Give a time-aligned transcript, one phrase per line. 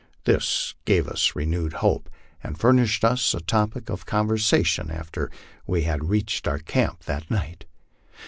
[0.23, 2.09] This gave us renewed hope,
[2.43, 5.29] and furnished us a topic of conversation after
[5.67, 7.65] we had reached our camp that night.